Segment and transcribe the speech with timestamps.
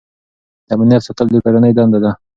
[0.67, 2.11] د امنیت ساتل د کورنۍ دنده ده.